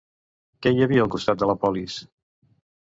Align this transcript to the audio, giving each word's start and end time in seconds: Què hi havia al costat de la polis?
Què 0.65 0.71
hi 0.77 0.81
havia 0.85 1.05
al 1.05 1.13
costat 1.17 1.43
de 1.45 1.51
la 1.53 1.59
polis? 1.67 2.03